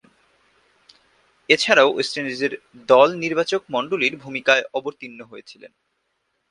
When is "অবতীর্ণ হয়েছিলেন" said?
4.73-5.71